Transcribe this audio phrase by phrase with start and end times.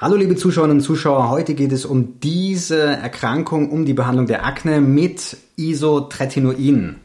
[0.00, 4.46] Hallo liebe Zuschauerinnen und Zuschauer, heute geht es um diese Erkrankung, um die Behandlung der
[4.46, 7.00] Akne mit Isotretinoin.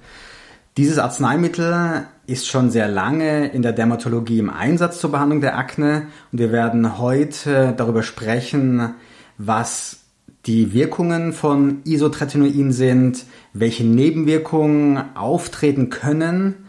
[0.77, 6.09] Dieses Arzneimittel ist schon sehr lange in der Dermatologie im Einsatz zur Behandlung der Akne
[6.31, 8.93] und wir werden heute darüber sprechen,
[9.39, 10.01] was
[10.45, 16.67] die Wirkungen von Isotretinoin sind, welche Nebenwirkungen auftreten können,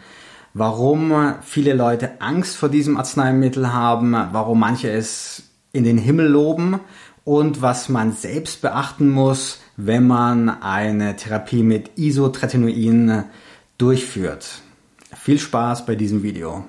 [0.54, 6.80] warum viele Leute Angst vor diesem Arzneimittel haben, warum manche es in den Himmel loben
[7.24, 13.24] und was man selbst beachten muss, wenn man eine Therapie mit Isotretinoin
[13.76, 14.62] durchführt.
[15.14, 16.64] Viel Spaß bei diesem Video.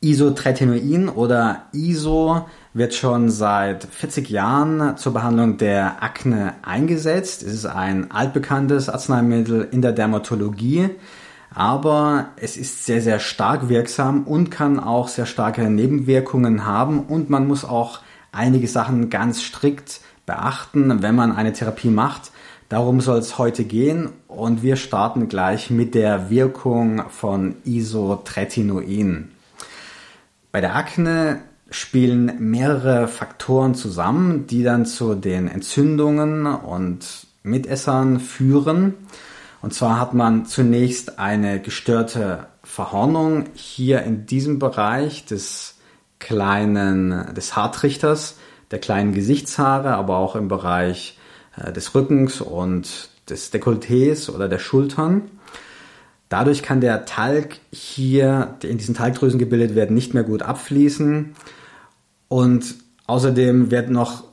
[0.00, 7.44] Isotretinoin oder ISO wird schon seit 40 Jahren zur Behandlung der Akne eingesetzt.
[7.44, 10.90] Es ist ein altbekanntes Arzneimittel in der Dermatologie,
[11.54, 17.30] aber es ist sehr, sehr stark wirksam und kann auch sehr starke Nebenwirkungen haben und
[17.30, 18.00] man muss auch
[18.32, 22.32] einige Sachen ganz strikt beachten, wenn man eine Therapie macht.
[22.68, 29.30] Darum soll es heute gehen und wir starten gleich mit der Wirkung von Isotretinoin.
[30.52, 38.94] Bei der Akne spielen mehrere Faktoren zusammen, die dann zu den Entzündungen und Mitessern führen.
[39.62, 45.76] Und zwar hat man zunächst eine gestörte Verhornung hier in diesem Bereich des
[46.18, 48.36] kleinen, des Haartrichters,
[48.72, 51.18] der kleinen Gesichtshaare, aber auch im Bereich
[51.56, 55.30] äh, des Rückens und des Dekolletés oder der Schultern.
[56.28, 61.34] Dadurch kann der Talg hier, der in diesen Talgdrüsen gebildet wird, nicht mehr gut abfließen.
[62.28, 62.74] Und
[63.06, 64.24] außerdem wird noch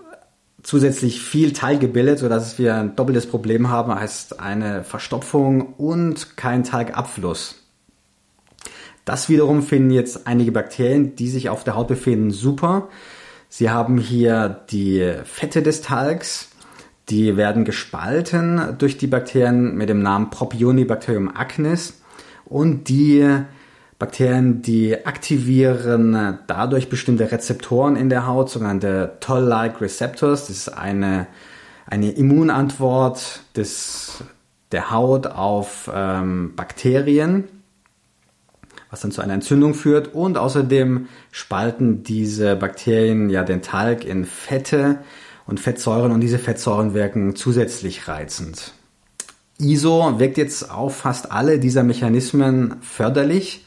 [0.64, 6.64] zusätzlich viel Teil gebildet, sodass wir ein doppeltes Problem haben, heißt eine Verstopfung und kein
[6.64, 7.64] Talgabfluss.
[9.06, 12.90] Das wiederum finden jetzt einige Bakterien, die sich auf der Haut befinden, super.
[13.48, 16.50] Sie haben hier die Fette des Talgs,
[17.10, 22.02] die werden gespalten durch die Bakterien mit dem Namen Propionibacterium acnes
[22.46, 23.26] und die
[24.00, 30.48] Bakterien, die aktivieren dadurch bestimmte Rezeptoren in der Haut, sogenannte Toll-like Receptors.
[30.48, 31.28] Das ist eine,
[31.86, 34.24] eine Immunantwort des,
[34.72, 37.50] der Haut auf ähm, Bakterien,
[38.90, 40.14] was dann zu einer Entzündung führt.
[40.14, 45.00] Und außerdem spalten diese Bakterien ja den Talg in Fette
[45.46, 48.74] und Fettsäuren und diese Fettsäuren wirken zusätzlich reizend.
[49.58, 53.66] ISO wirkt jetzt auf fast alle dieser Mechanismen förderlich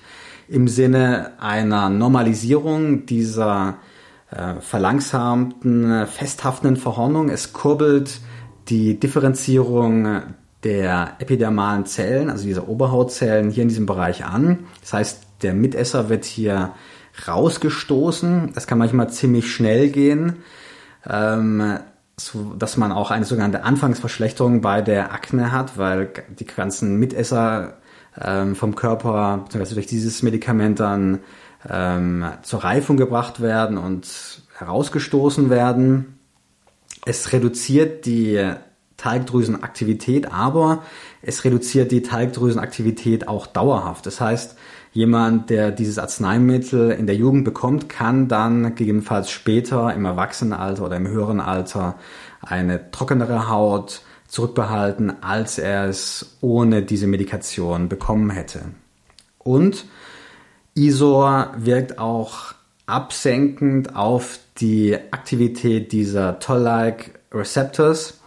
[0.53, 3.79] im Sinne einer Normalisierung dieser
[4.31, 7.31] äh, verlangsamten, festhaftenden Verhornung.
[7.31, 8.21] Es kurbelt
[8.69, 10.23] die Differenzierung
[10.63, 14.61] der epidermalen Zellen, also dieser Oberhautzellen hier in diesem Bereich an.
[14.83, 16.73] Das heißt, der Mitesser wird hier
[17.27, 18.53] rausgestoßen.
[18.55, 20.37] Das kann manchmal ziemlich schnell gehen,
[21.09, 21.79] ähm,
[22.17, 27.79] so, dass man auch eine sogenannte Anfangsverschlechterung bei der Akne hat, weil die ganzen Mitesser
[28.21, 31.21] ähm, vom Körper beziehungsweise durch dieses Medikament dann
[31.69, 36.19] ähm, zur Reifung gebracht werden und herausgestoßen werden.
[37.05, 38.55] Es reduziert die
[38.97, 40.83] Talgdrüsenaktivität, aber
[41.23, 44.07] es reduziert die Talgdrüsenaktivität auch dauerhaft.
[44.07, 44.57] Das heißt,
[44.93, 50.97] jemand, der dieses Arzneimittel in der Jugend bekommt, kann dann gegebenenfalls später im Erwachsenenalter oder
[50.97, 51.97] im höheren Alter
[52.43, 58.63] eine trockenere Haut, zurückbehalten, als er es ohne diese Medikation bekommen hätte.
[59.37, 59.85] Und
[60.75, 62.55] Isor wirkt auch
[62.87, 68.21] absenkend auf die Aktivität dieser Toll-like Receptors,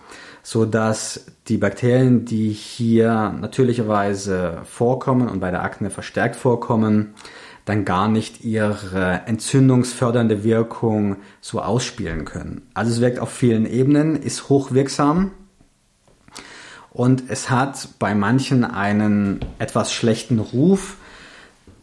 [0.43, 7.15] so dass die Bakterien, die hier natürlicherweise vorkommen und bei der Akne verstärkt vorkommen,
[7.65, 12.61] dann gar nicht ihre entzündungsfördernde Wirkung so ausspielen können.
[12.75, 15.31] Also es wirkt auf vielen Ebenen, ist hochwirksam
[16.95, 20.95] und es hat bei manchen einen etwas schlechten Ruf.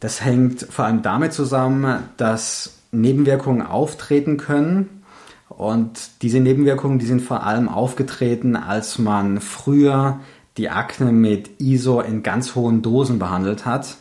[0.01, 5.03] Das hängt vor allem damit zusammen, dass Nebenwirkungen auftreten können.
[5.51, 10.21] Und diese Nebenwirkungen, die sind vor allem aufgetreten, als man früher
[10.57, 13.99] die Akne mit ISO in ganz hohen Dosen behandelt hat.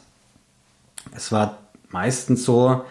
[1.14, 1.58] Es war
[1.90, 2.86] meistens so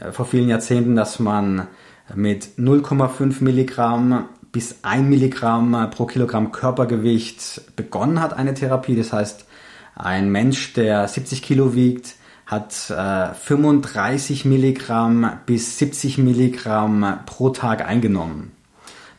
[0.00, 1.66] äh, vor vielen Jahrzehnten, dass man
[2.14, 8.96] mit 0,5 Milligramm bis ein Milligramm pro Kilogramm Körpergewicht begonnen hat, eine Therapie.
[8.96, 9.46] Das heißt,
[9.94, 12.14] ein Mensch, der 70 Kilo wiegt,
[12.46, 18.52] hat äh, 35 Milligramm bis 70 Milligramm pro Tag eingenommen.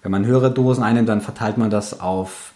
[0.01, 2.53] Wenn man höhere Dosen einnimmt, dann verteilt man das auf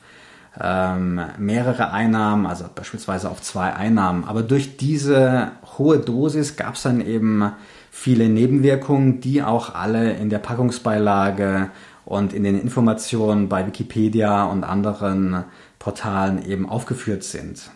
[0.59, 4.23] ähm, mehrere Einnahmen, also beispielsweise auf zwei Einnahmen.
[4.23, 7.51] Aber durch diese hohe Dosis gab es dann eben
[7.91, 11.69] viele Nebenwirkungen, die auch alle in der Packungsbeilage
[12.05, 15.45] und in den Informationen bei Wikipedia und anderen
[15.79, 17.71] Portalen eben aufgeführt sind.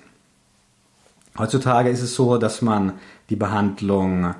[1.37, 2.93] Heutzutage ist es so, dass man
[3.29, 4.33] die Behandlung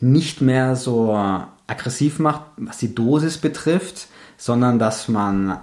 [0.00, 1.14] nicht mehr so
[1.66, 5.58] aggressiv macht, was die Dosis betrifft, sondern dass man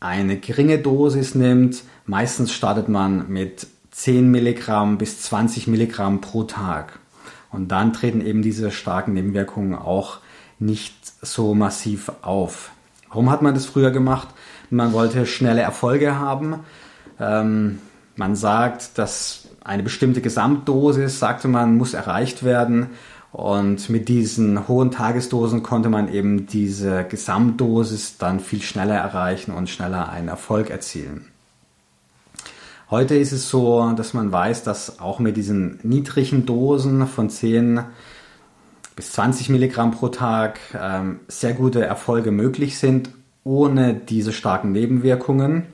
[0.00, 1.82] eine geringe Dosis nimmt.
[2.04, 6.98] Meistens startet man mit 10 Milligramm bis 20 Milligramm pro Tag.
[7.50, 10.18] Und dann treten eben diese starken Nebenwirkungen auch
[10.58, 12.70] nicht so massiv auf.
[13.08, 14.28] Warum hat man das früher gemacht?
[14.70, 16.60] Man wollte schnelle Erfolge haben.
[17.20, 17.78] Ähm,
[18.16, 22.90] man sagt, dass eine bestimmte Gesamtdosis, sagte man, muss erreicht werden.
[23.32, 29.68] Und mit diesen hohen Tagesdosen konnte man eben diese Gesamtdosis dann viel schneller erreichen und
[29.68, 31.26] schneller einen Erfolg erzielen.
[32.88, 37.80] Heute ist es so, dass man weiß, dass auch mit diesen niedrigen Dosen von 10
[38.96, 43.10] bis 20 Milligramm pro Tag ähm, sehr gute Erfolge möglich sind,
[43.44, 45.66] ohne diese starken Nebenwirkungen.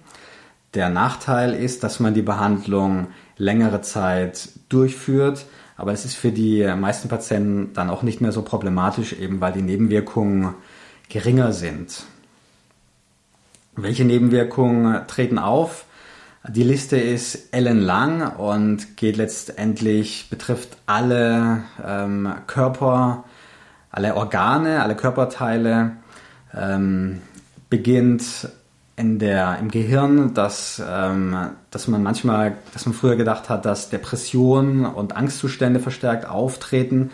[0.74, 5.46] Der Nachteil ist, dass man die Behandlung längere Zeit durchführt,
[5.76, 9.52] aber es ist für die meisten Patienten dann auch nicht mehr so problematisch, eben weil
[9.52, 10.54] die Nebenwirkungen
[11.08, 12.04] geringer sind.
[13.76, 15.86] Welche Nebenwirkungen treten auf?
[16.48, 23.24] Die Liste ist ellenlang und geht letztendlich, betrifft alle ähm, Körper,
[23.92, 25.92] alle Organe, alle Körperteile,
[26.52, 27.22] ähm,
[27.70, 28.48] beginnt
[28.96, 33.88] in der, im Gehirn, dass, ähm, dass man manchmal, dass man früher gedacht hat, dass
[33.88, 37.12] Depressionen und Angstzustände verstärkt auftreten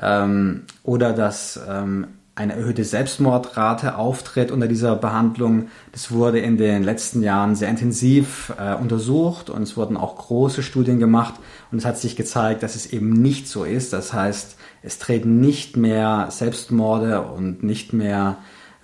[0.00, 5.68] ähm, oder dass ähm, eine erhöhte Selbstmordrate auftritt unter dieser Behandlung.
[5.92, 10.62] Das wurde in den letzten Jahren sehr intensiv äh, untersucht und es wurden auch große
[10.62, 11.34] Studien gemacht
[11.70, 13.92] und es hat sich gezeigt, dass es eben nicht so ist.
[13.92, 18.38] Das heißt, es treten nicht mehr Selbstmorde und nicht mehr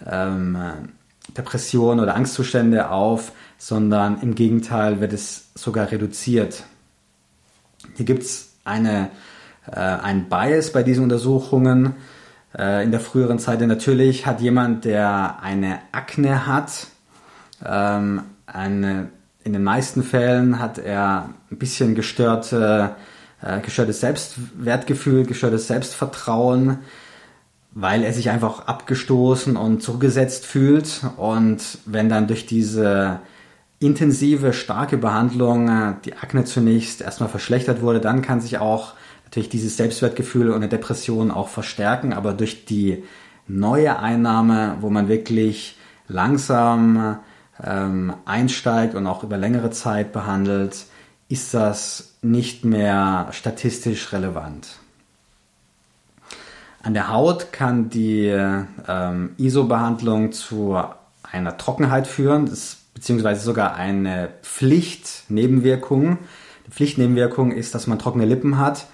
[0.07, 0.59] ähm,
[1.37, 6.65] Depressionen oder Angstzustände auf, sondern im Gegenteil wird es sogar reduziert.
[7.97, 9.11] Hier gibt es eine,
[9.67, 11.95] äh, einen Bias bei diesen Untersuchungen.
[12.57, 16.87] Äh, in der früheren Zeit natürlich hat jemand, der eine Akne hat,
[17.65, 19.11] ähm, eine,
[19.45, 22.97] in den meisten Fällen hat er ein bisschen gestörte,
[23.43, 26.79] äh, gestörtes Selbstwertgefühl, gestörtes Selbstvertrauen
[27.81, 31.03] weil er sich einfach abgestoßen und zurückgesetzt fühlt.
[31.17, 33.21] Und wenn dann durch diese
[33.79, 38.95] intensive, starke Behandlung äh, die Akne zunächst erstmal verschlechtert wurde, dann kann sich auch
[39.29, 42.15] natürlich dieses Selbstwertgefühl und eine Depression auch verstärken.
[42.15, 43.05] Aber durch die
[43.47, 45.77] neue Einnahme, wo man wirklich
[46.09, 47.19] langsam
[47.63, 50.87] ähm, einsteigt und auch über längere Zeit behandelt,
[51.29, 54.79] ist das nicht mehr statistisch relevant.
[56.83, 58.29] An der Haut kann die
[58.89, 60.79] ähm, ISO-Behandlung zu
[61.31, 66.17] einer Trockenheit führen, das, beziehungsweise sogar eine Pflichtnebenwirkung.
[66.67, 68.87] Die Pflichtnebenwirkung ist, dass man trockene Lippen hat.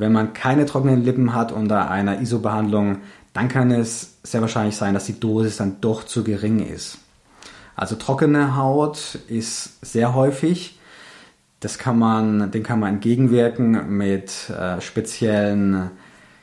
[0.00, 3.02] Wenn man keine trockenen Lippen hat unter einer ISO-Behandlung,
[3.34, 6.96] dann kann es sehr wahrscheinlich sein, dass die Dosis dann doch zu gering ist.
[7.76, 10.78] Also trockene Haut ist sehr häufig.
[11.60, 15.90] Das kann man, dem kann man entgegenwirken mit äh, speziellen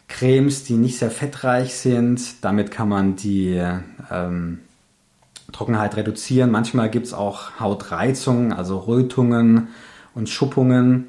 [0.07, 2.45] Cremes, die nicht sehr fettreich sind.
[2.45, 3.59] Damit kann man die
[4.11, 4.59] ähm,
[5.51, 6.51] Trockenheit reduzieren.
[6.51, 9.69] Manchmal gibt es auch Hautreizungen, also Rötungen
[10.13, 11.07] und Schuppungen.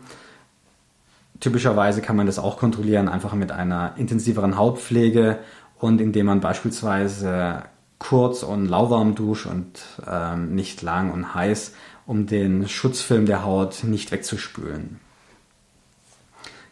[1.40, 5.38] Typischerweise kann man das auch kontrollieren, einfach mit einer intensiveren Hautpflege
[5.78, 7.62] und indem man beispielsweise
[7.98, 11.72] kurz und lauwarm duscht und ähm, nicht lang und heiß,
[12.06, 15.00] um den Schutzfilm der Haut nicht wegzuspülen.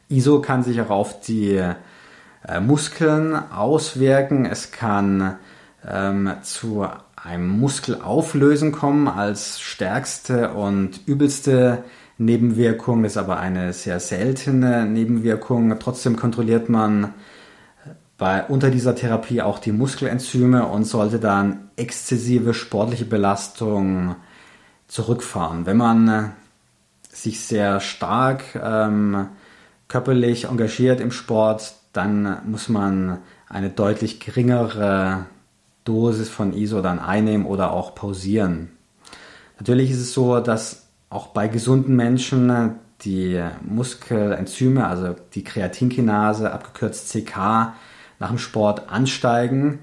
[0.08, 4.46] ISO kann sich auch auf die äh, Muskeln auswirken.
[4.46, 5.36] Es kann
[5.86, 11.82] ähm, zu einem Muskelauflösen kommen als stärkste und übelste
[12.18, 13.02] Nebenwirkung.
[13.02, 15.78] Das ist aber eine sehr seltene Nebenwirkung.
[15.78, 17.14] Trotzdem kontrolliert man
[18.18, 24.16] bei, unter dieser Therapie auch die Muskelenzyme und sollte dann exzessive sportliche Belastung
[24.88, 25.66] zurückfahren.
[25.66, 26.32] Wenn man
[27.10, 29.28] sich sehr stark ähm,
[29.88, 33.18] körperlich engagiert im Sport, dann muss man
[33.48, 35.26] eine deutlich geringere
[35.84, 38.70] Dosis von ISO dann einnehmen oder auch pausieren.
[39.58, 47.12] Natürlich ist es so, dass auch bei gesunden Menschen die Muskelenzyme, also die Kreatinkinase, abgekürzt
[47.12, 47.74] CK,
[48.18, 49.80] nach dem Sport ansteigen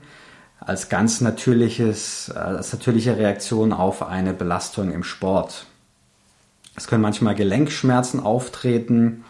[0.60, 5.65] als ganz natürliches, als natürliche Reaktion auf eine Belastung im Sport.
[6.75, 9.24] Es können manchmal Gelenkschmerzen auftreten.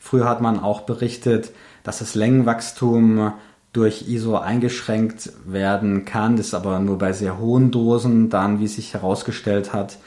[0.00, 1.52] Früher hat man auch berichtet,
[1.84, 3.32] dass das Längenwachstum
[3.72, 6.36] durch ISO eingeschränkt werden kann.
[6.36, 9.98] Das ist aber nur bei sehr hohen Dosen dann, wie sich herausgestellt hat.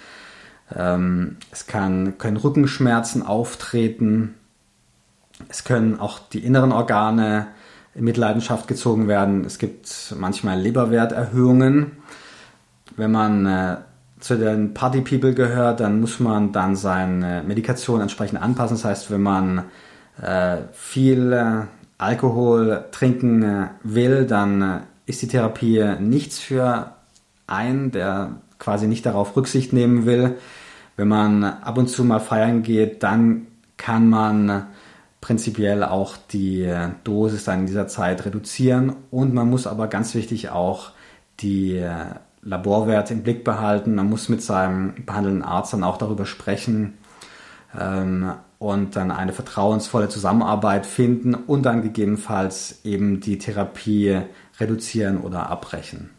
[0.75, 4.35] Ähm, es kann, können Rückenschmerzen auftreten.
[5.49, 7.47] Es können auch die inneren Organe
[7.95, 9.43] in Mitleidenschaft gezogen werden.
[9.45, 11.91] Es gibt manchmal Leberwerterhöhungen.
[12.95, 13.77] Wenn man äh,
[14.19, 18.77] zu den Party People gehört, dann muss man dann seine Medikation entsprechend anpassen.
[18.77, 19.63] Das heißt, wenn man
[20.21, 21.65] äh, viel äh,
[21.97, 26.91] Alkohol trinken äh, will, dann äh, ist die Therapie nichts für
[27.47, 30.37] einen, der quasi nicht darauf Rücksicht nehmen will.
[31.01, 34.67] Wenn man ab und zu mal feiern geht, dann kann man
[35.19, 36.71] prinzipiell auch die
[37.03, 40.91] Dosis dann in dieser Zeit reduzieren und man muss aber ganz wichtig auch
[41.39, 41.83] die
[42.43, 43.95] Laborwerte im Blick behalten.
[43.95, 46.99] Man muss mit seinem behandelnden Arzt dann auch darüber sprechen
[47.75, 54.19] ähm, und dann eine vertrauensvolle Zusammenarbeit finden und dann gegebenenfalls eben die Therapie
[54.59, 56.11] reduzieren oder abbrechen.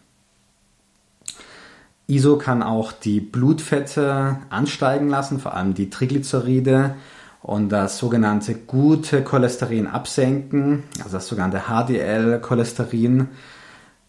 [2.12, 6.95] ISO kann auch die Blutfette ansteigen lassen, vor allem die Triglyceride
[7.40, 13.28] und das sogenannte gute Cholesterin absenken, also das sogenannte HDL-Cholesterin.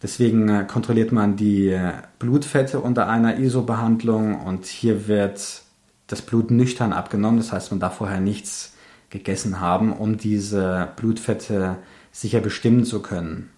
[0.02, 5.62] Deswegen äh, kontrolliert man die äh, Blutfette unter einer ISO-Behandlung und hier wird
[6.08, 7.38] das Blut nüchtern abgenommen.
[7.38, 8.74] Das heißt, man darf vorher nichts
[9.10, 11.78] gegessen haben, um diese Blutfette
[12.12, 13.50] sicher bestimmen zu können.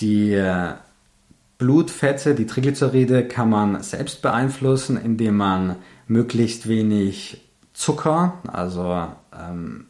[0.00, 0.74] Die äh,
[1.60, 5.76] Blutfette, die Triglyceride kann man selbst beeinflussen, indem man
[6.08, 9.84] möglichst wenig Zucker, also ähm,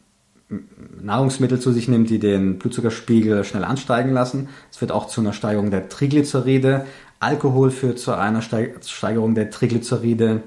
[1.01, 4.49] Nahrungsmittel zu sich nimmt, die den Blutzuckerspiegel schnell ansteigen lassen.
[4.69, 6.85] Es wird auch zu einer Steigerung der Triglyceride.
[7.21, 10.43] Alkohol führt zu einer Steigerung der Triglyceride.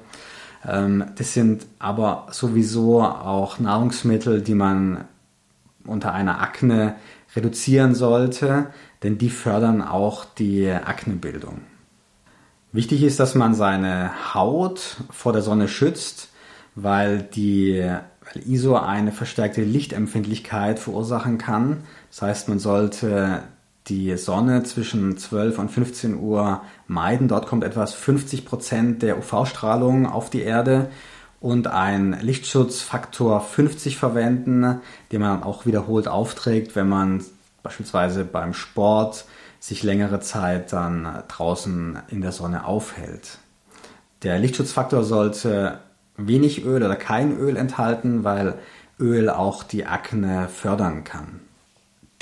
[0.69, 5.07] Ähm, das sind aber sowieso auch Nahrungsmittel, die man
[5.87, 6.97] unter einer Akne
[7.37, 8.69] reduzieren sollte,
[9.03, 11.61] denn die fördern auch die Aknebildung.
[12.73, 16.31] Wichtig ist, dass man seine Haut vor der Sonne schützt,
[16.75, 17.89] weil die
[18.33, 21.85] weil ISO eine verstärkte Lichtempfindlichkeit verursachen kann.
[22.11, 23.43] Das heißt, man sollte
[23.89, 27.29] die Sonne zwischen 12 und 15 Uhr meiden.
[27.29, 30.91] Dort kommt etwas 50 Prozent der UV-Strahlung auf die Erde
[31.45, 34.81] und ein Lichtschutzfaktor 50 verwenden,
[35.13, 37.23] den man auch wiederholt aufträgt, wenn man
[37.63, 39.27] beispielsweise beim Sport
[39.61, 43.37] sich längere Zeit dann draußen in der Sonne aufhält.
[44.23, 45.81] Der Lichtschutzfaktor sollte
[46.17, 48.55] wenig Öl oder kein Öl enthalten, weil
[48.99, 51.41] Öl auch die Akne fördern kann.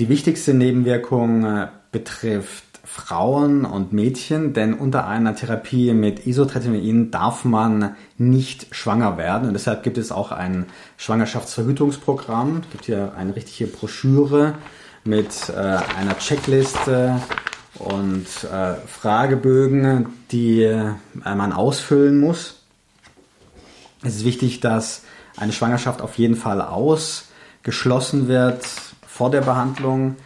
[0.01, 7.45] Die wichtigste Nebenwirkung äh, betrifft Frauen und Mädchen, denn unter einer Therapie mit Isotretinoin darf
[7.45, 12.63] man nicht schwanger werden und deshalb gibt es auch ein Schwangerschaftsverhütungsprogramm.
[12.65, 14.55] Es gibt hier eine richtige Broschüre
[15.05, 17.21] mit äh, einer Checkliste
[17.79, 22.63] und äh, Fragebögen, die äh, man ausfüllen muss.
[24.03, 25.03] Es ist wichtig, dass
[25.37, 28.67] eine Schwangerschaft auf jeden Fall ausgeschlossen wird
[29.07, 30.17] vor der Behandlung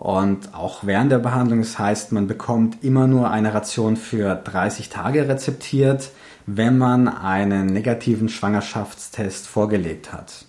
[0.00, 1.58] und auch während der Behandlung.
[1.58, 6.12] Das heißt, man bekommt immer nur eine Ration für 30 Tage rezeptiert,
[6.46, 10.46] wenn man einen negativen Schwangerschaftstest vorgelegt hat.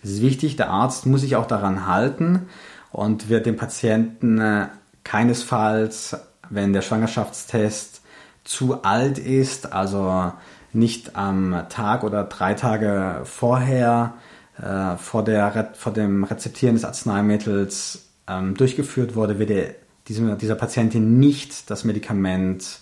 [0.00, 2.46] Das ist wichtig, der Arzt muss sich auch daran halten
[2.92, 4.68] und wird dem Patienten äh,
[5.02, 6.16] keinesfalls,
[6.48, 8.00] wenn der Schwangerschaftstest
[8.44, 10.30] zu alt ist, also
[10.72, 14.14] nicht am Tag oder drei Tage vorher
[14.56, 19.76] äh, vor, der, vor dem Rezeptieren des Arzneimittels ähm, durchgeführt wurde, wird
[20.08, 22.80] diesem, dieser Patientin nicht das Medikament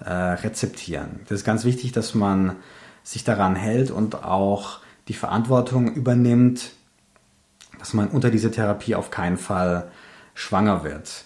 [0.00, 1.20] äh, rezeptieren.
[1.28, 2.56] Das ist ganz wichtig, dass man
[3.02, 6.72] sich daran hält und auch die Verantwortung übernimmt,
[7.78, 9.90] dass man unter dieser Therapie auf keinen Fall
[10.34, 11.24] schwanger wird.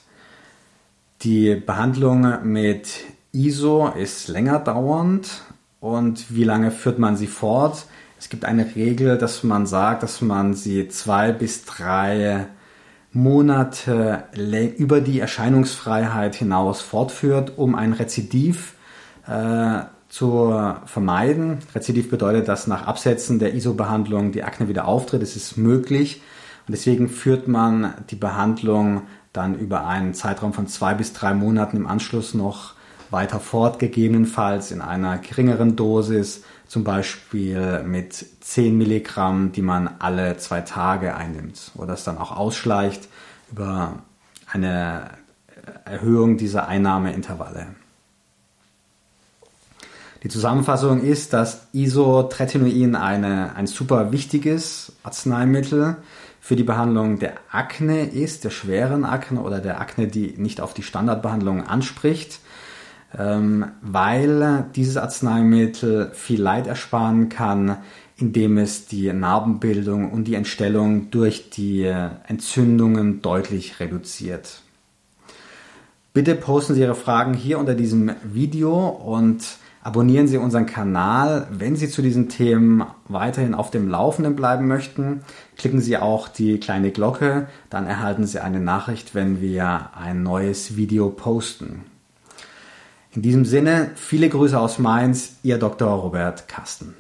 [1.23, 5.43] Die Behandlung mit ISO ist länger dauernd,
[5.81, 7.87] und wie lange führt man sie fort?
[8.19, 12.47] Es gibt eine Regel, dass man sagt, dass man sie zwei bis drei
[13.17, 14.25] Monate
[14.77, 18.75] über die Erscheinungsfreiheit hinaus fortführt, um ein Rezidiv
[19.27, 20.55] äh, zu
[20.85, 21.59] vermeiden.
[21.75, 25.23] Rezidiv bedeutet, dass nach Absetzen der ISO-Behandlung die Akne wieder auftritt.
[25.23, 26.23] Es ist möglich
[26.69, 31.77] und deswegen führt man die Behandlung dann über einen Zeitraum von zwei bis drei Monaten
[31.77, 32.76] im Anschluss noch
[33.11, 40.37] weiter fort, gegebenenfalls in einer geringeren Dosis, zum Beispiel mit 10 Milligramm, die man alle
[40.39, 43.09] zwei Tage einnimmt oder es dann auch ausschleicht
[43.51, 44.03] über
[44.53, 45.11] eine
[45.85, 47.69] Erhöhung dieser Einnahmeintervalle.
[50.23, 55.99] Die Zusammenfassung ist, dass Isotretinoin eine, ein super wichtiges Arzneimittel
[56.41, 60.75] für die Behandlung der Akne ist, der schweren Akne oder der Akne, die nicht auf
[60.75, 62.41] die Standardbehandlung anspricht,
[63.13, 67.79] weil dieses Arzneimittel viel Leid ersparen kann,
[68.17, 74.63] indem es die Narbenbildung und die Entstellung durch die Entzündungen deutlich reduziert.
[76.15, 79.45] Bitte posten Sie Ihre Fragen hier unter diesem Video und
[79.83, 81.47] abonnieren Sie unseren Kanal.
[81.51, 85.21] Wenn Sie zu diesen Themen weiterhin auf dem Laufenden bleiben möchten,
[85.59, 90.77] klicken Sie auch die kleine Glocke, dann erhalten Sie eine Nachricht, wenn wir ein neues
[90.77, 91.85] Video posten.
[93.17, 95.89] In diesem Sinne, viele Grüße aus Mainz, Ihr Dr.
[95.89, 96.95] Robert Kasten.